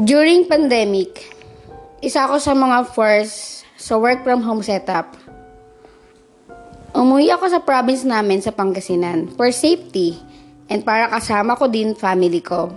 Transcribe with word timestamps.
During 0.00 0.48
pandemic, 0.48 1.28
isa 2.00 2.24
ako 2.24 2.40
sa 2.40 2.56
mga 2.56 2.88
first 2.96 3.68
sa 3.76 4.00
work 4.00 4.24
from 4.24 4.40
home 4.40 4.64
setup. 4.64 5.12
Umuwi 6.96 7.28
ako 7.28 7.52
sa 7.52 7.60
province 7.60 8.08
namin 8.08 8.40
sa 8.40 8.48
Pangasinan 8.48 9.28
for 9.36 9.52
safety 9.52 10.16
and 10.72 10.88
para 10.88 11.04
kasama 11.12 11.52
ko 11.52 11.68
din 11.68 11.92
family 11.92 12.40
ko. 12.40 12.72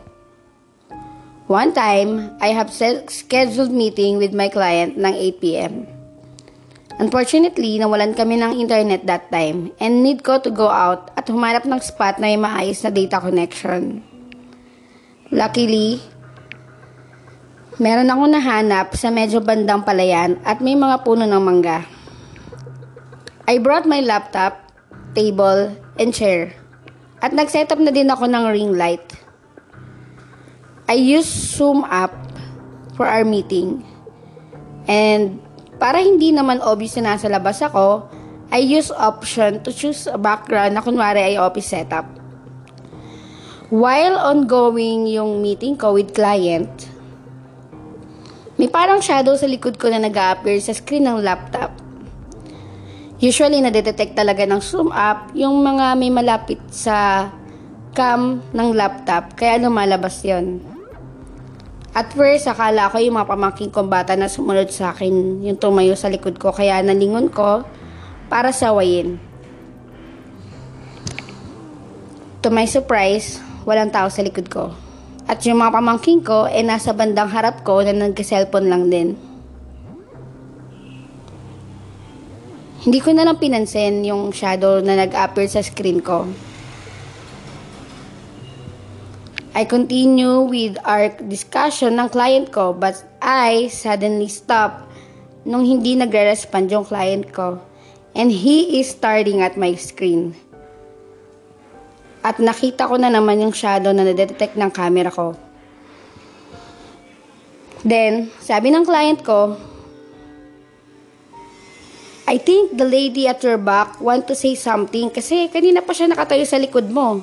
One 1.48 1.72
time, 1.72 2.28
I 2.44 2.52
have 2.52 2.76
scheduled 3.08 3.72
meeting 3.72 4.20
with 4.20 4.36
my 4.36 4.52
client 4.52 5.00
ng 5.00 5.16
8pm. 5.40 5.88
Unfortunately, 7.00 7.80
nawalan 7.80 8.20
kami 8.20 8.36
ng 8.36 8.60
internet 8.60 9.08
that 9.08 9.32
time 9.32 9.72
and 9.80 10.04
need 10.04 10.28
ko 10.28 10.44
to 10.44 10.52
go 10.52 10.68
out 10.68 11.16
at 11.16 11.32
humanap 11.32 11.64
ng 11.64 11.80
spot 11.80 12.20
na 12.20 12.36
may 12.36 12.36
maayos 12.36 12.84
na 12.84 12.92
data 12.92 13.24
connection. 13.24 14.04
Luckily, 15.32 16.04
meron 17.82 18.12
ako 18.12 18.24
nahanap 18.30 18.94
sa 18.94 19.10
medyo 19.10 19.42
bandang 19.42 19.82
palayan 19.82 20.38
at 20.46 20.62
may 20.62 20.78
mga 20.78 21.02
puno 21.02 21.26
ng 21.26 21.42
mangga. 21.42 21.88
I 23.50 23.58
brought 23.58 23.90
my 23.90 24.00
laptop, 24.00 24.72
table, 25.18 25.74
and 25.98 26.14
chair. 26.14 26.54
At 27.24 27.34
nag-setup 27.34 27.80
na 27.80 27.90
din 27.90 28.12
ako 28.12 28.30
ng 28.30 28.46
ring 28.52 28.74
light. 28.78 29.04
I 30.86 31.00
used 31.00 31.32
Zoom 31.32 31.88
app 31.88 32.14
for 32.94 33.08
our 33.08 33.26
meeting. 33.26 33.82
And 34.86 35.40
para 35.80 36.04
hindi 36.04 36.36
naman 36.36 36.62
obvious 36.62 37.00
na 37.00 37.16
nasa 37.16 37.32
labas 37.32 37.64
ako, 37.64 38.06
I 38.54 38.62
use 38.62 38.94
option 38.94 39.66
to 39.66 39.74
choose 39.74 40.06
a 40.06 40.20
background 40.20 40.78
na 40.78 40.86
kunwari 40.86 41.34
ay 41.34 41.42
office 41.42 41.74
setup. 41.74 42.06
While 43.74 44.14
ongoing 44.22 45.10
yung 45.10 45.42
meeting 45.42 45.74
ko 45.74 45.98
with 45.98 46.14
client, 46.14 46.93
may 48.64 48.72
parang 48.72 49.04
shadow 49.04 49.36
sa 49.36 49.44
likod 49.44 49.76
ko 49.76 49.92
na 49.92 50.00
nag 50.00 50.16
appear 50.16 50.56
sa 50.64 50.72
screen 50.72 51.04
ng 51.04 51.20
laptop. 51.20 51.76
Usually, 53.20 53.60
nadetect 53.60 54.16
talaga 54.16 54.48
ng 54.48 54.64
zoom 54.64 54.88
up 54.96 55.36
yung 55.36 55.60
mga 55.60 56.00
may 56.00 56.08
malapit 56.08 56.64
sa 56.72 57.28
cam 57.92 58.40
ng 58.56 58.70
laptop, 58.72 59.36
kaya 59.36 59.60
lumalabas 59.60 60.24
yon. 60.24 60.64
At 61.92 62.16
first, 62.16 62.48
akala 62.48 62.88
ko 62.88 63.04
yung 63.04 63.20
mga 63.20 63.36
pamangking 63.36 63.68
kong 63.68 63.92
bata 63.92 64.16
na 64.16 64.32
sumunod 64.32 64.72
sa 64.72 64.96
akin 64.96 65.44
yung 65.44 65.60
tumayo 65.60 66.00
sa 66.00 66.08
likod 66.08 66.40
ko, 66.40 66.56
kaya 66.56 66.80
nalingon 66.80 67.28
ko 67.36 67.68
para 68.32 68.56
sawayin. 68.56 69.20
To 72.40 72.48
my 72.48 72.64
surprise, 72.64 73.44
walang 73.68 73.92
tao 73.92 74.08
sa 74.08 74.24
likod 74.24 74.48
ko. 74.48 74.83
At 75.34 75.42
yung 75.50 75.66
mga 75.66 75.82
pamangking 75.82 76.22
ko, 76.22 76.46
eh 76.46 76.62
nasa 76.62 76.94
bandang 76.94 77.26
harap 77.26 77.66
ko 77.66 77.82
na 77.82 77.90
nagka-cellphone 77.90 78.70
lang 78.70 78.94
din. 78.94 79.18
Hindi 82.86 83.02
ko 83.02 83.10
na 83.18 83.26
lang 83.26 83.42
pinansin 83.42 84.06
yung 84.06 84.30
shadow 84.30 84.78
na 84.86 84.94
nag-appear 84.94 85.50
sa 85.50 85.66
screen 85.66 86.06
ko. 86.06 86.30
I 89.58 89.66
continue 89.66 90.46
with 90.46 90.78
our 90.86 91.10
discussion 91.26 91.98
ng 91.98 92.14
client 92.14 92.54
ko 92.54 92.78
but 92.78 93.02
I 93.18 93.74
suddenly 93.74 94.30
stop 94.30 94.86
nung 95.50 95.66
hindi 95.66 95.98
nagre-respond 95.98 96.70
yung 96.70 96.86
client 96.86 97.34
ko 97.34 97.58
and 98.14 98.30
he 98.30 98.78
is 98.78 98.94
staring 98.94 99.42
at 99.42 99.58
my 99.58 99.74
screen. 99.74 100.38
At 102.24 102.40
nakita 102.40 102.88
ko 102.88 102.96
na 102.96 103.12
naman 103.12 103.44
yung 103.44 103.52
shadow 103.52 103.92
na 103.92 104.08
nadetect 104.08 104.56
ng 104.56 104.72
camera 104.72 105.12
ko. 105.12 105.36
Then, 107.84 108.32
sabi 108.40 108.72
ng 108.72 108.88
client 108.88 109.28
ko, 109.28 109.60
I 112.24 112.40
think 112.40 112.80
the 112.80 112.88
lady 112.88 113.28
at 113.28 113.44
your 113.44 113.60
back 113.60 114.00
want 114.00 114.32
to 114.32 114.36
say 114.40 114.56
something 114.56 115.12
kasi 115.12 115.52
kanina 115.52 115.84
pa 115.84 115.92
siya 115.92 116.08
nakatayo 116.08 116.48
sa 116.48 116.56
likod 116.56 116.88
mo. 116.88 117.20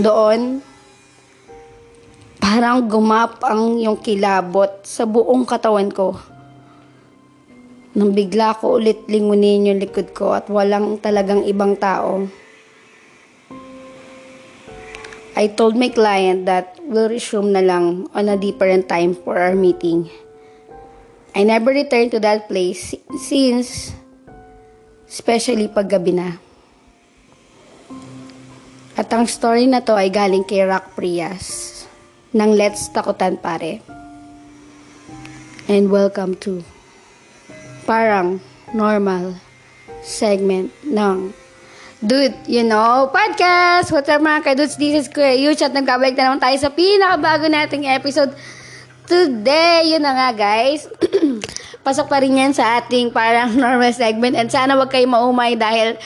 Doon, 0.00 0.64
parang 2.40 2.88
gumap 2.88 3.44
ang 3.44 3.76
yung 3.76 4.00
kilabot 4.00 4.80
sa 4.88 5.04
buong 5.04 5.44
katawan 5.44 5.92
ko. 5.92 6.16
Nang 7.92 8.16
bigla 8.16 8.56
ko 8.56 8.80
ulit 8.80 9.04
lingunin 9.04 9.68
yung 9.68 9.80
likod 9.84 10.16
ko 10.16 10.32
at 10.32 10.48
walang 10.48 10.96
talagang 10.96 11.44
ibang 11.44 11.76
tao. 11.76 12.39
I 15.40 15.48
told 15.48 15.72
my 15.72 15.88
client 15.88 16.44
that 16.44 16.76
we'll 16.84 17.08
resume 17.08 17.56
na 17.56 17.64
lang 17.64 18.12
on 18.12 18.28
a 18.28 18.36
different 18.36 18.92
time 18.92 19.16
for 19.16 19.40
our 19.40 19.56
meeting. 19.56 20.12
I 21.32 21.48
never 21.48 21.72
returned 21.72 22.12
to 22.12 22.20
that 22.20 22.44
place 22.44 22.92
since, 23.16 23.96
especially 25.08 25.72
pag 25.72 25.88
gabi 25.88 26.12
na. 26.12 26.36
At 29.00 29.08
ang 29.16 29.24
story 29.24 29.64
na 29.64 29.80
to 29.80 29.96
ay 29.96 30.12
galing 30.12 30.44
kay 30.44 30.60
Rock 30.60 30.92
Prias 30.92 31.88
ng 32.36 32.52
Let's 32.52 32.92
Takutan 32.92 33.40
Pare. 33.40 33.80
And 35.72 35.88
welcome 35.88 36.36
to 36.44 36.60
parang 37.88 38.44
normal 38.76 39.40
segment 40.04 40.68
ng 40.84 41.32
Dude, 42.00 42.32
you 42.48 42.64
know, 42.64 43.12
podcast! 43.12 43.92
What's 43.92 44.08
up 44.08 44.24
mga 44.24 44.40
kadudes? 44.40 44.80
This 44.80 45.04
is 45.04 45.06
Kuya 45.12 45.36
Yuch 45.36 45.60
at 45.60 45.76
nagkabalik 45.76 46.16
na 46.16 46.32
naman 46.32 46.40
tayo 46.40 46.56
sa 46.56 46.72
pinakabago 46.72 47.44
nating 47.44 47.84
episode 47.92 48.32
today. 49.04 49.92
Yun 49.92 50.00
na 50.00 50.16
nga 50.16 50.28
guys. 50.32 50.88
Pasok 51.84 52.08
pa 52.08 52.24
rin 52.24 52.40
yan 52.40 52.56
sa 52.56 52.80
ating 52.80 53.12
parang 53.12 53.52
normal 53.60 53.92
segment 53.92 54.32
and 54.32 54.48
sana 54.48 54.80
wag 54.80 54.88
kayo 54.88 55.04
maumay 55.12 55.60
dahil 55.60 56.00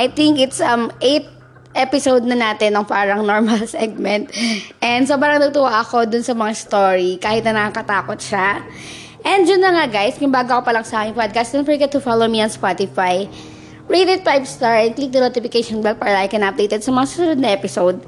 I 0.00 0.08
think 0.08 0.40
it's 0.40 0.56
um 0.64 0.88
8 1.04 1.28
episode 1.76 2.24
na 2.24 2.40
natin 2.40 2.72
ng 2.72 2.88
parang 2.88 3.20
normal 3.28 3.60
segment. 3.68 4.32
And 4.80 5.04
sobrang 5.04 5.36
natuwa 5.36 5.84
ako 5.84 6.08
dun 6.08 6.24
sa 6.24 6.32
mga 6.32 6.56
story 6.56 7.20
kahit 7.20 7.44
na 7.44 7.52
nakakatakot 7.52 8.24
siya. 8.24 8.64
And 9.20 9.44
yun 9.44 9.60
na 9.60 9.84
nga 9.84 10.00
guys, 10.00 10.16
kung 10.16 10.32
bago 10.32 10.56
ako 10.56 10.64
pa 10.64 10.72
lang 10.72 10.88
sa 10.88 11.04
aking 11.04 11.12
podcast, 11.12 11.52
don't 11.52 11.68
forget 11.68 11.92
to 11.92 12.00
follow 12.00 12.24
me 12.24 12.40
on 12.40 12.48
Spotify 12.48 13.28
rate 13.86 14.10
it 14.10 14.22
5 14.26 14.46
star 14.46 14.82
and 14.82 14.94
click 14.94 15.14
the 15.14 15.22
notification 15.22 15.82
bell 15.82 15.94
para 15.94 16.14
like 16.14 16.34
and 16.34 16.42
updated 16.42 16.82
sa 16.82 16.90
mga 16.90 17.06
susunod 17.06 17.38
na 17.38 17.54
episode. 17.54 18.02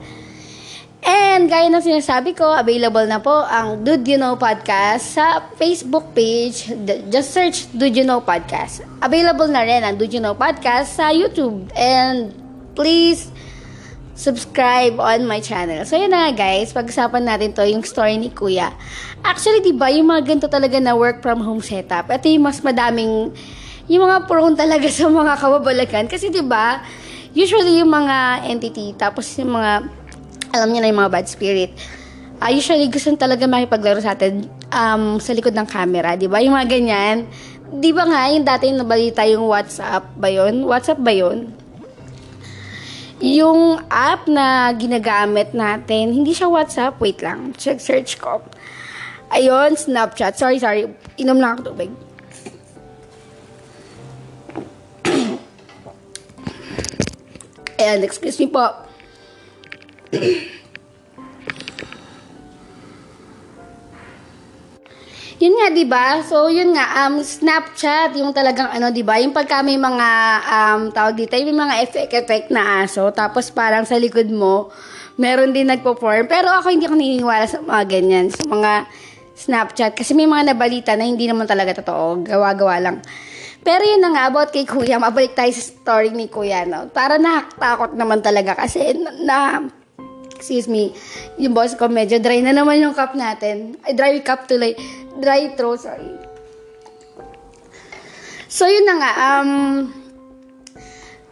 And 0.98 1.46
gaya 1.46 1.70
ng 1.70 1.78
sinasabi 1.78 2.34
ko, 2.34 2.50
available 2.50 3.06
na 3.06 3.22
po 3.22 3.46
ang 3.46 3.86
Dude 3.86 4.02
You 4.04 4.18
Know 4.18 4.34
Podcast 4.34 5.14
sa 5.14 5.46
Facebook 5.54 6.10
page. 6.10 6.66
Just 7.06 7.30
search 7.30 7.70
Dude 7.70 7.94
You 7.94 8.02
Know 8.02 8.18
Podcast. 8.18 8.82
Available 8.98 9.46
na 9.46 9.62
rin 9.62 9.86
ang 9.86 9.94
Dude 9.94 10.18
You 10.18 10.22
Know 10.22 10.34
Podcast 10.34 10.98
sa 10.98 11.14
YouTube. 11.14 11.70
And 11.78 12.34
please 12.74 13.30
subscribe 14.18 14.98
on 14.98 15.30
my 15.30 15.38
channel. 15.38 15.86
So 15.86 15.94
yun 15.94 16.10
na 16.10 16.34
guys, 16.34 16.74
pag-usapan 16.74 17.22
natin 17.22 17.54
to 17.54 17.62
yung 17.62 17.86
story 17.86 18.18
ni 18.18 18.34
Kuya. 18.34 18.74
Actually, 19.22 19.62
di 19.62 19.70
ba 19.70 19.94
yung 19.94 20.10
mga 20.10 20.26
ganito 20.26 20.50
talaga 20.50 20.82
na 20.82 20.98
work 20.98 21.22
from 21.22 21.38
home 21.38 21.62
setup, 21.62 22.10
ito 22.10 22.26
yung 22.26 22.42
mas 22.42 22.58
madaming 22.58 23.30
yung 23.88 24.04
mga 24.04 24.28
prone 24.28 24.54
talaga 24.54 24.86
sa 24.94 25.08
mga 25.08 25.34
kababalagan. 25.40 26.04
Kasi 26.06 26.28
'di 26.30 26.44
ba 26.44 26.80
usually 27.36 27.78
yung 27.78 27.92
mga 27.92 28.48
entity, 28.48 28.96
tapos 28.96 29.30
yung 29.38 29.54
mga, 29.54 29.86
alam 30.50 30.68
niyo 30.72 30.80
na 30.80 30.90
yung 30.90 31.00
mga 31.06 31.12
bad 31.12 31.26
spirit, 31.28 31.70
uh, 32.40 32.50
usually 32.50 32.88
gusto 32.88 33.12
talaga 33.14 33.44
makipaglaro 33.44 34.00
sa 34.00 34.18
atin 34.18 34.42
um, 34.72 35.22
sa 35.22 35.30
likod 35.36 35.52
ng 35.52 35.68
camera, 35.68 36.16
di 36.16 36.26
ba? 36.26 36.40
Yung 36.40 36.58
mga 36.58 36.68
ganyan. 36.68 37.16
Di 37.68 37.92
ba 37.92 38.08
nga, 38.08 38.32
yung 38.32 38.42
dati 38.48 38.72
yung 38.72 38.80
nabalita 38.80 39.28
yung 39.28 39.44
WhatsApp 39.44 40.08
ba 40.16 40.28
yun? 40.32 40.64
WhatsApp 40.64 40.98
ba 40.98 41.12
yun? 41.12 41.52
Yung 43.18 43.82
app 43.90 44.30
na 44.30 44.70
ginagamit 44.72 45.50
natin, 45.50 46.14
hindi 46.14 46.32
siya 46.32 46.48
WhatsApp. 46.48 46.96
Wait 47.02 47.18
lang, 47.20 47.52
check 47.58 47.82
search 47.82 48.16
ko. 48.16 48.40
Ayun, 49.28 49.76
Snapchat. 49.76 50.40
Sorry, 50.40 50.56
sorry. 50.56 50.88
Inom 51.20 51.36
lang 51.36 51.58
ako 51.60 51.74
tubig. 51.74 52.07
Ayan, 57.78 58.02
excuse 58.02 58.38
me 58.42 58.50
po. 58.50 58.66
yun 65.38 65.54
nga, 65.54 65.68
'di 65.70 65.86
ba? 65.86 66.06
So, 66.26 66.50
yun 66.50 66.74
nga 66.74 67.06
um 67.06 67.22
Snapchat, 67.22 68.18
yung 68.18 68.34
talagang 68.34 68.74
ano, 68.74 68.90
'di 68.90 69.06
ba? 69.06 69.22
Yung 69.22 69.30
pagka 69.30 69.62
may 69.62 69.78
mga 69.78 70.08
um 70.50 70.82
tawag 70.90 71.14
dito, 71.14 71.38
may 71.38 71.54
mga 71.54 71.74
effect-effect 71.86 72.50
na 72.50 72.82
aso, 72.82 73.06
tapos 73.14 73.54
parang 73.54 73.86
sa 73.86 73.94
likod 73.94 74.26
mo, 74.34 74.74
meron 75.14 75.54
din 75.54 75.70
nagpo-form. 75.70 76.26
Pero 76.26 76.50
ako 76.50 76.74
hindi 76.74 76.90
ako 76.90 76.98
naniniwala 76.98 77.46
sa 77.46 77.62
mga 77.62 77.84
ganyan, 77.86 78.26
sa 78.34 78.42
mga 78.50 78.90
Snapchat 79.38 79.94
kasi 79.94 80.18
may 80.18 80.26
mga 80.26 80.50
nabalita 80.50 80.98
na 80.98 81.06
hindi 81.06 81.30
naman 81.30 81.46
talaga 81.46 81.78
totoo, 81.78 82.26
gawa-gawa 82.26 82.76
lang. 82.82 82.98
Pero 83.62 83.86
yun 83.86 84.02
na 84.02 84.10
nga, 84.10 84.22
about 84.30 84.50
kay 84.50 84.66
Kuya, 84.66 84.98
mabalik 84.98 85.38
tayo 85.38 85.50
sa 85.54 85.62
story 85.62 86.10
ni 86.10 86.26
Kuya, 86.26 86.66
no? 86.66 86.90
Para 86.90 87.22
nakakatakot 87.22 87.94
naman 87.94 88.18
talaga 88.18 88.58
kasi 88.58 88.98
na, 89.22 89.66
excuse 90.34 90.66
me, 90.66 90.90
yung 91.38 91.54
boss 91.54 91.78
ko 91.78 91.86
medyo 91.86 92.18
dry 92.18 92.42
na 92.42 92.54
naman 92.54 92.82
yung 92.82 92.94
cup 92.94 93.14
natin. 93.14 93.78
Ay, 93.86 93.94
dry 93.94 94.18
cup 94.26 94.46
tuloy. 94.50 94.74
Dry 95.18 95.54
throat, 95.58 95.82
sorry. 95.82 96.18
So, 98.48 98.64
yun 98.64 98.86
na 98.86 98.94
nga. 98.96 99.12
Um, 99.12 99.50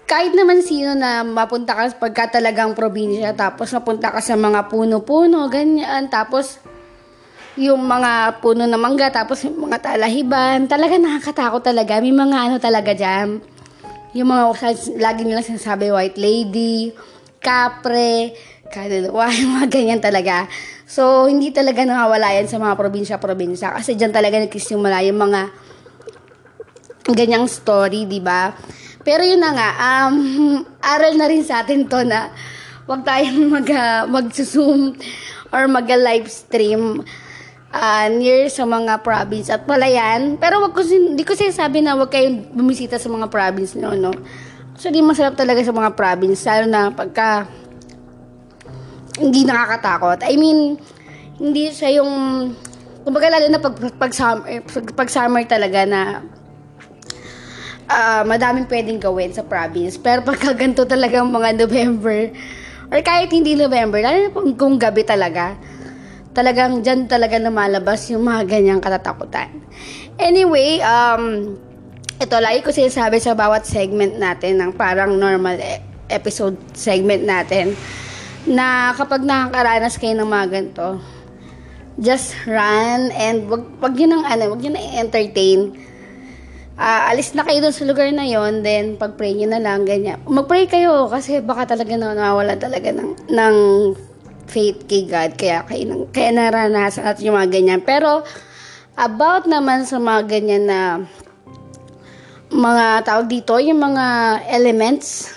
kahit 0.06 0.37
naman 0.37 0.62
sino 0.62 0.94
na 0.94 1.26
mapunta 1.26 1.75
ka 1.75 1.91
pagka 1.99 2.38
talagang 2.38 2.79
probinsya, 2.79 3.35
tapos 3.35 3.75
mapunta 3.75 4.14
ka 4.14 4.23
sa 4.23 4.38
mga 4.38 4.70
puno-puno, 4.70 5.50
ganyan, 5.50 6.06
tapos 6.06 6.62
yung 7.56 7.88
mga 7.88 8.41
puno 8.44 8.69
na 8.69 8.76
mangga, 8.76 9.08
tapos 9.08 9.41
yung 9.49 9.69
mga 9.69 9.81
talahiban, 9.81 10.69
talaga 10.69 11.00
nakakatakot 11.00 11.64
talaga. 11.64 12.05
May 12.05 12.12
mga 12.12 12.37
ano 12.37 12.56
talaga 12.61 12.93
dyan. 12.93 13.41
Yung 14.12 14.29
mga, 14.29 14.53
lagi 15.00 15.25
nila 15.25 15.41
sinasabi, 15.41 15.88
white 15.88 16.20
lady, 16.20 16.93
kapre, 17.41 18.37
kaluluwa, 18.69 19.32
mga 19.56 19.67
ganyan 19.73 20.00
talaga. 20.05 20.44
So, 20.85 21.26
hindi 21.26 21.50
talaga 21.50 21.82
nawawala 21.82 22.37
yan 22.37 22.47
sa 22.47 22.61
mga 22.61 22.76
probinsya-probinsya. 22.76 23.73
Kasi 23.73 23.97
dyan 23.97 24.12
talaga 24.12 24.37
nagsisimula 24.37 25.00
yung 25.09 25.19
mga 25.19 25.41
ganyang 27.17 27.49
story, 27.49 28.05
di 28.05 28.20
ba? 28.20 28.52
Pero 29.00 29.25
yun 29.25 29.41
na 29.41 29.56
nga, 29.56 29.69
um, 29.81 30.14
aral 30.93 31.17
na 31.17 31.26
rin 31.26 31.41
sa 31.41 31.64
atin 31.64 31.88
to 31.88 32.05
na 32.05 32.29
wag 32.85 33.00
tayong 33.02 33.49
mag, 33.49 33.67
uh, 33.67 34.05
mag-zoom 34.06 34.93
or 35.50 35.64
mag-live 35.67 36.29
stream 36.29 37.00
uh, 37.76 38.08
near 38.08 38.49
sa 38.49 38.64
mga 38.64 39.05
province 39.05 39.52
at 39.52 39.69
palayan. 39.69 40.40
Pero 40.40 40.64
wag 40.64 40.73
ko 40.73 40.81
hindi 40.82 41.23
ko 41.23 41.37
sinasabi 41.37 41.84
na 41.84 41.94
wag 41.94 42.08
kayong 42.08 42.56
bumisita 42.56 42.96
sa 42.96 43.12
mga 43.12 43.28
province 43.28 43.76
no, 43.76 43.93
no. 43.93 44.12
Di 44.76 45.00
masarap 45.00 45.37
talaga 45.37 45.64
sa 45.64 45.73
mga 45.73 45.96
province, 45.96 46.40
lalo 46.44 46.64
na 46.69 46.93
pagka 46.93 47.49
hindi 49.17 49.49
nakakatakot. 49.49 50.20
I 50.28 50.37
mean, 50.37 50.76
hindi 51.40 51.73
siya 51.73 52.00
yung 52.00 52.12
kumbaga 53.06 53.32
lalo 53.32 53.46
na 53.49 53.61
pag, 53.61 53.75
pag, 53.96 54.12
summer, 54.12 54.61
pag, 54.67 54.84
pag 54.93 55.08
summer 55.08 55.43
talaga 55.49 55.88
na 55.88 56.00
uh, 57.88 58.23
madaming 58.26 58.69
pwedeng 58.69 59.00
gawin 59.00 59.32
sa 59.32 59.46
province. 59.46 59.96
Pero 59.96 60.20
pagka 60.26 60.52
ganito 60.52 60.84
talaga 60.84 61.25
mga 61.25 61.56
November, 61.56 62.34
or 62.93 63.00
kahit 63.00 63.32
hindi 63.32 63.56
November, 63.56 64.05
lalo 64.05 64.19
na 64.28 64.31
kung 64.55 64.76
gabi 64.76 65.02
talaga, 65.06 65.56
talagang 66.37 66.85
dyan 66.85 67.09
talaga 67.09 67.41
lumalabas 67.41 68.12
yung 68.12 68.29
mga 68.29 68.44
ganyang 68.44 68.81
katatakutan. 68.85 69.49
Anyway, 70.21 70.85
um, 70.85 71.56
ito, 72.21 72.37
lagi 72.37 72.61
ko 72.61 72.69
sinasabi 72.69 73.17
sa 73.17 73.33
bawat 73.33 73.65
segment 73.65 74.21
natin 74.21 74.61
ng 74.61 74.77
parang 74.77 75.17
normal 75.17 75.56
e- 75.56 75.81
episode 76.12 76.61
segment 76.77 77.25
natin 77.25 77.73
na 78.44 78.93
kapag 78.93 79.25
nakakaranas 79.25 79.97
kayo 79.97 80.12
ng 80.21 80.29
mga 80.29 80.47
ganito, 80.53 81.00
just 81.97 82.37
run 82.44 83.09
and 83.17 83.49
wag, 83.49 83.65
wag 83.81 83.97
yun 83.97 84.12
ang 84.12 84.25
ano, 84.29 84.53
wag 84.53 84.61
yun 84.61 84.77
na 84.77 84.85
entertain. 85.00 85.73
Uh, 86.77 87.09
alis 87.09 87.33
na 87.33 87.41
kayo 87.41 87.65
dun 87.65 87.73
sa 87.73 87.88
lugar 87.88 88.12
na 88.12 88.29
yon 88.29 88.61
then 88.61 89.00
pag-pray 89.00 89.33
nyo 89.33 89.49
na 89.49 89.61
lang, 89.65 89.88
ganyan. 89.88 90.21
Mag-pray 90.29 90.69
kayo 90.69 91.09
kasi 91.09 91.41
baka 91.41 91.73
talaga 91.73 91.97
na 91.97 92.12
nawawala 92.12 92.61
talaga 92.61 92.93
ng, 92.93 93.33
ng 93.33 93.56
faith 94.47 94.87
kay 94.87 95.07
God. 95.07 95.35
Kaya, 95.35 95.67
kaya, 95.67 95.85
kaya 96.11 96.31
naranasan 96.33 97.07
natin 97.07 97.27
yung 97.27 97.39
mga 97.39 97.51
ganyan. 97.53 97.81
Pero, 97.83 98.23
about 98.97 99.45
naman 99.45 99.85
sa 99.85 100.01
mga 100.01 100.23
ganyan 100.27 100.65
na 100.67 100.81
mga 102.51 103.05
tawag 103.05 103.27
dito, 103.27 103.59
yung 103.59 103.83
mga 103.83 104.07
elements, 104.49 105.35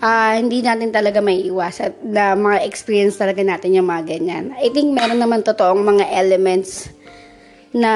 uh, 0.00 0.32
hindi 0.38 0.62
natin 0.62 0.94
talaga 0.94 1.18
may 1.18 1.44
iwasan 1.46 1.92
na 2.06 2.38
mga 2.38 2.62
experience 2.64 3.18
talaga 3.18 3.42
natin 3.42 3.76
yung 3.76 3.90
mga 3.90 4.16
ganyan. 4.16 4.54
I 4.56 4.70
think 4.70 4.94
meron 4.94 5.20
naman 5.20 5.42
totoong 5.42 5.82
mga 5.82 6.06
elements 6.14 6.88
na 7.74 7.92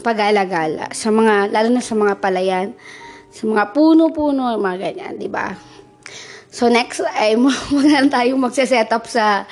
pag-alagala 0.00 0.90
sa 0.96 1.12
mga, 1.12 1.52
lalo 1.52 1.68
na 1.70 1.84
sa 1.84 1.94
mga 1.94 2.14
palayan, 2.18 2.68
sa 3.30 3.46
mga 3.46 3.76
puno-puno, 3.76 4.56
mga 4.58 4.78
ganyan, 4.90 5.14
di 5.20 5.28
ba? 5.30 5.54
So, 6.50 6.66
next 6.66 6.98
time, 6.98 7.46
wag 7.74 7.86
na 7.86 8.10
tayong 8.10 8.42
magse-set 8.42 8.90
up 8.90 9.06
sa 9.06 9.46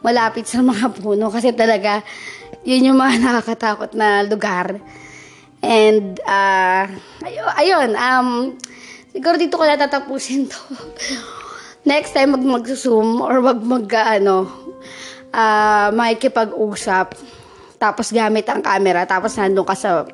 malapit 0.00 0.48
sa 0.48 0.64
mga 0.64 0.90
puno 0.96 1.28
kasi 1.28 1.52
talaga, 1.52 2.00
yun 2.64 2.92
yung 2.92 2.98
mga 2.98 3.20
nakakatakot 3.24 3.92
na 3.92 4.24
lugar. 4.24 4.80
And, 5.62 6.18
uh, 6.26 6.88
ayun, 7.60 7.94
um, 7.94 8.58
siguro 9.12 9.38
dito 9.38 9.60
ko 9.60 9.68
natatapusin 9.68 10.50
to. 10.50 10.58
next 11.92 12.16
time, 12.16 12.34
mag 12.34 12.42
mag-zoom 12.42 13.20
or 13.22 13.44
wag 13.44 13.60
mag, 13.62 13.86
ano, 13.92 14.48
uh, 15.36 15.92
makikipag-usap. 15.92 17.14
Tapos 17.76 18.08
gamit 18.08 18.48
ang 18.48 18.64
camera. 18.64 19.04
Tapos 19.04 19.36
nandun 19.36 19.68
ka 19.68 19.76
sa 19.76 20.06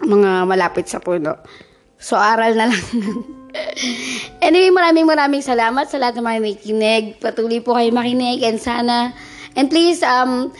mga 0.00 0.48
malapit 0.48 0.88
sa 0.88 0.98
puno. 0.98 1.36
So, 2.00 2.16
aral 2.16 2.56
na 2.56 2.72
lang. 2.72 3.35
anyway, 4.46 4.72
maraming 4.72 5.04
maraming 5.04 5.44
salamat 5.44 5.86
sa 5.88 6.00
lahat 6.00 6.16
ng 6.16 6.26
mga 6.26 6.40
nakikinig. 6.40 7.04
Patuloy 7.20 7.60
po 7.60 7.76
kayo 7.76 7.92
makinig 7.92 8.40
and 8.42 8.60
sana, 8.60 9.12
and 9.54 9.68
please, 9.68 10.00
um, 10.00 10.52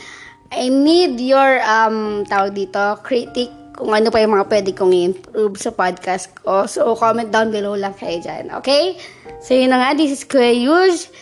I 0.53 0.69
need 0.71 1.19
your, 1.19 1.59
um, 1.65 2.23
tawag 2.29 2.55
dito, 2.55 2.79
critic 3.03 3.51
kung 3.77 3.93
ano 3.93 4.09
pa 4.09 4.17
yung 4.23 4.33
mga 4.33 4.49
pwede 4.49 4.71
kong 4.73 4.89
i-improve 4.89 5.55
sa 5.61 5.69
podcast 5.69 6.33
ko. 6.41 6.65
So, 6.65 6.97
comment 6.97 7.29
down 7.29 7.53
below 7.53 7.77
lang 7.77 7.93
kayo 7.93 8.17
dyan. 8.17 8.49
Okay? 8.57 8.97
So, 9.45 9.53
yun 9.53 9.69
na 9.69 9.77
nga. 9.77 9.89
This 9.93 10.17
is 10.17 10.23
Kuya 10.25 10.49
Yush. 10.49 11.13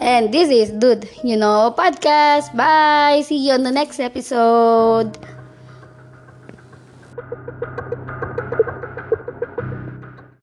And 0.00 0.30
this 0.30 0.48
is 0.48 0.70
Dude, 0.70 1.10
you 1.26 1.36
know, 1.36 1.74
podcast. 1.74 2.54
Bye! 2.54 3.26
See 3.26 3.42
you 3.42 3.58
on 3.58 3.66
the 3.66 3.74
next 3.74 3.98
episode. 3.98 5.18